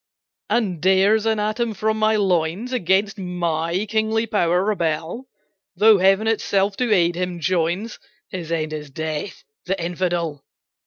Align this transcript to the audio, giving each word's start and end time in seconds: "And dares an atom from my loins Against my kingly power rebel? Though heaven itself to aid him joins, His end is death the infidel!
"And 0.49 0.81
dares 0.81 1.27
an 1.27 1.39
atom 1.39 1.75
from 1.75 1.99
my 1.99 2.15
loins 2.15 2.73
Against 2.73 3.19
my 3.19 3.85
kingly 3.87 4.25
power 4.25 4.63
rebel? 4.65 5.25
Though 5.75 5.99
heaven 5.99 6.25
itself 6.25 6.75
to 6.77 6.91
aid 6.91 7.13
him 7.13 7.39
joins, 7.39 7.99
His 8.29 8.51
end 8.51 8.73
is 8.73 8.89
death 8.89 9.43
the 9.67 9.79
infidel! 9.79 10.43